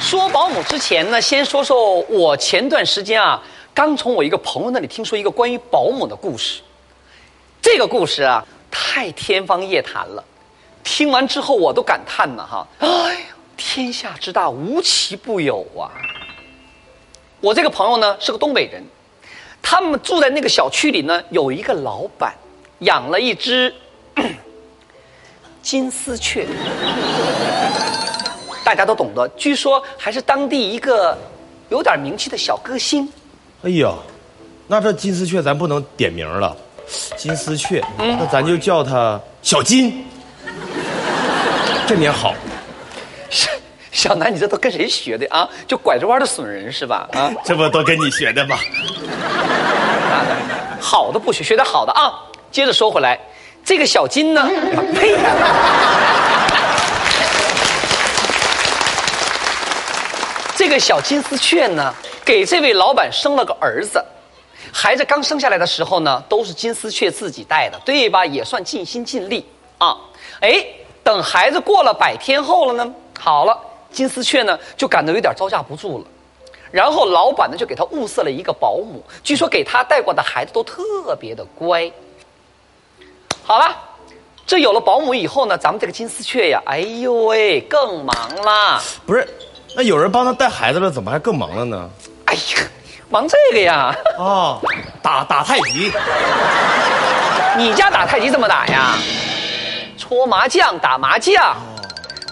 [0.00, 3.40] 说保姆之前呢，先说说我前段时间啊，
[3.74, 6.62] 刚从我一个朋友那里听说一个关于保姆的故事。
[7.60, 10.24] 这个故事啊，太天方夜谭了。
[10.82, 13.20] 听完之后，我都感叹呢，哈，哎呦，
[13.56, 15.92] 天下之大，无奇不有啊。
[17.40, 18.82] 我这个朋友呢，是个东北人，
[19.62, 22.34] 他们住在那个小区里呢，有一个老板
[22.80, 23.72] 养了一只
[25.62, 26.46] 金丝雀。
[28.70, 31.18] 大家都懂得，据说还是当地一个
[31.70, 33.12] 有点名气的小歌星。
[33.64, 33.92] 哎呀，
[34.68, 36.56] 那这金丝雀咱不能点名了，
[37.16, 40.06] 金丝雀，那咱就叫它小金。
[41.84, 42.32] 这名好，
[43.90, 45.48] 小南，你这都跟谁学的啊？
[45.66, 47.08] 就拐着弯的损人是吧？
[47.14, 48.56] 啊，这不都跟你学的吗？
[50.80, 52.22] 好的不学，学点好的啊。
[52.52, 53.18] 接着说回来，
[53.64, 54.48] 这个小金呢，
[54.94, 55.16] 呸！
[60.70, 61.92] 这个小金丝雀呢，
[62.24, 64.00] 给这位老板生了个儿子。
[64.72, 68.24] 孩子刚生下来的时候呢，都是金丝雀自己带的，对吧？
[68.24, 69.44] 也算尽心尽力
[69.78, 69.98] 啊。
[70.40, 70.64] 哎，
[71.02, 73.60] 等孩子过了百天后了呢，好了，
[73.90, 76.04] 金丝雀呢就感到有点招架不住了。
[76.70, 81.90] 然后老板呢就给他物色了一个保姆，据说给他带过的孩子都特别的乖。
[83.42, 83.76] 好了，
[84.46, 88.80] 这有了保姆以后呢，咱们这个金丝雀呀，哎呦喂，更忙了。
[89.04, 89.26] 不是。
[89.74, 91.90] 那有人帮他带孩子了，怎么还更忙了呢？
[92.26, 92.40] 哎呀，
[93.08, 93.94] 忙这个呀！
[94.18, 94.60] 啊，
[95.02, 95.92] 打打太极。
[97.56, 98.96] 你家打太极怎么打呀？
[99.96, 101.56] 搓麻将，打麻将。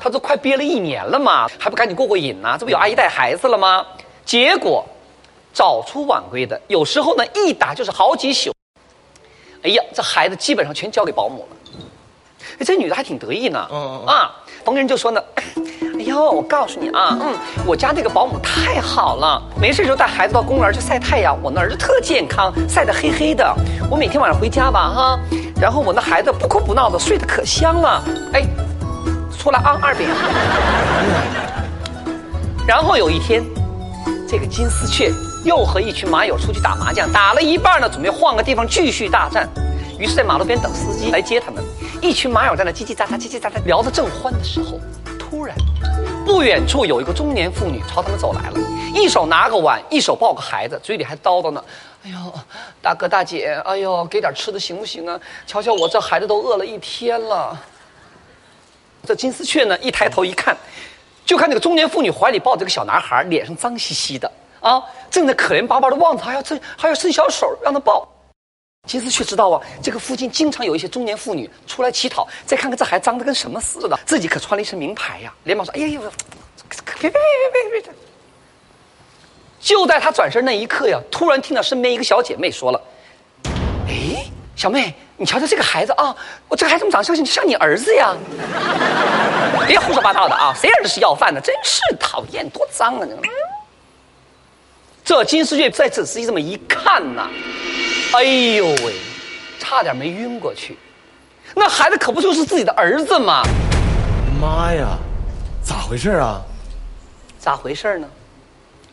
[0.00, 2.56] 他都快憋了一年了嘛，还不赶紧过过瘾呢？
[2.58, 3.84] 这不有阿姨带孩子了吗？
[4.24, 4.84] 结果
[5.52, 8.52] 早出晚归的，有时候呢一打就是好几宿。
[9.62, 11.56] 哎呀，这孩子基本上全交给保姆了。
[12.58, 13.68] 哎，这女的还挺得意呢。
[13.70, 15.22] 嗯嗯啊，逢人就说呢。
[16.18, 17.32] 哎呦，我告诉你啊，嗯，
[17.64, 23.54] 我家那个保姆太好了，没事就带孩子到公园去晒太阳，我那儿子特健康，晒得黑黑的。
[23.88, 25.20] 我每天晚上回家吧，哈，
[25.60, 28.02] 然后我那孩子不哭不闹的，睡得可香了。
[28.32, 28.42] 哎，
[29.38, 30.08] 出来啊，二饼。
[32.66, 33.44] 然后有一天，
[34.28, 35.12] 这个金丝雀
[35.44, 39.48] 又和一群马友出去打麻将，打了一半呢，准备换个地方继续大战。
[40.00, 41.62] 于是，在马路边等司机来接他们。
[42.02, 44.80] 一群马友在那叽叽喳喳、叽叽喳喳聊得正欢的时候。
[45.16, 45.54] 突然，
[46.28, 48.60] 不远处有一个中年妇女朝他们走来了，
[48.94, 51.64] 一手拿个碗，一手抱个孩子，嘴里还叨叨呢
[52.04, 52.16] ：“哎呦，
[52.82, 55.18] 大哥大姐，哎呦，给点吃的行不行啊？
[55.46, 57.58] 瞧瞧我这孩子都饿了一天了。”
[59.06, 60.54] 这金丝雀呢，一抬头一看，
[61.24, 64.30] 就看那个中年妇女怀里抱着个小男孩，脸上脏兮兮的
[64.60, 68.06] 啊，正在可怜巴巴的望着，还要伸还要伸小手让他抱。
[68.88, 72.26] 金丝雀知道啊，这个附近经常有一些中年妇女出来乞讨。
[72.46, 76.00] 再看看这孩子脏得跟什么似的，自己可穿了一身名牌呀，连忙说：“哎呀呀，
[76.98, 77.20] 别别别
[77.52, 77.92] 别别别！”
[79.60, 82.80] 就在他转身那一刻呀，突然听到身边一个小姐妹说了
[83.86, 84.24] ：“哎，
[84.56, 86.16] 小妹，你瞧瞧这个孩子啊，
[86.48, 88.16] 我这个孩子怎么长得像像你儿子呀？
[89.66, 91.38] 别胡说八道的啊，谁儿子是要饭的？
[91.38, 93.06] 真是讨厌，多脏啊！”
[95.04, 97.28] 这金丝雀在仔细这么一看呐。
[98.12, 98.94] 哎呦喂，
[99.58, 100.78] 差点没晕过去，
[101.54, 103.42] 那孩子可不就是自己的儿子吗？
[104.40, 104.96] 妈呀，
[105.62, 106.40] 咋回事啊？
[107.38, 108.08] 咋回事呢？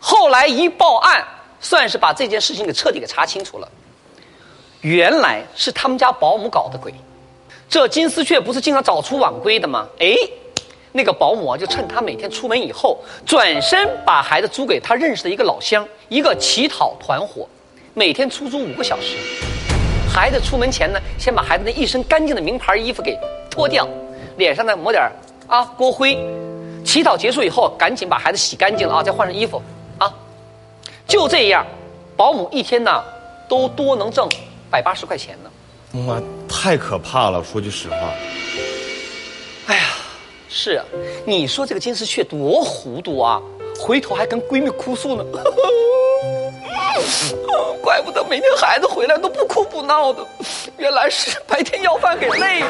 [0.00, 1.24] 后来一报案，
[1.60, 3.68] 算是把这件事情给彻底给查清楚了。
[4.80, 6.92] 原来是他们家保姆搞的鬼。
[7.68, 9.86] 这金丝雀不是经常早出晚归的吗？
[10.00, 10.16] 哎，
[10.90, 17.48] 那个保姆啊，就趁他每天出门以后，转身把孩子租给他认识的一个老乡，一个乞讨团伙。
[17.96, 19.16] 每天出租五个小时，
[20.12, 23.16] 孩子出门前呢，先把孩子那一身干净的名牌衣服给
[23.48, 23.88] 脱掉，
[24.36, 25.08] 脸上呢抹点
[25.46, 26.18] 啊锅灰，
[26.84, 29.62] 乞讨结束以后，赶紧把孩子洗干净了啊，再换上衣服
[29.98, 30.12] 啊，
[31.06, 31.64] 就这样，
[32.16, 32.90] 保姆一天呢
[33.48, 34.28] 都多能挣
[34.68, 35.50] 百八十块钱呢。
[36.00, 37.44] 妈，太可怕了！
[37.44, 37.96] 说句实话，
[39.68, 39.84] 哎呀，
[40.48, 40.84] 是啊，
[41.24, 43.40] 你说这个金丝雀多糊涂啊，
[43.78, 45.24] 回头还跟闺蜜哭诉呢。
[47.82, 50.24] 怪不得每天孩子回来都不哭不闹的，
[50.76, 52.66] 原来是白天要饭给累的。